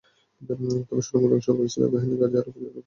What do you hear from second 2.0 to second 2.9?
গাজায় আরও কিছুদিন থাকতে পারে।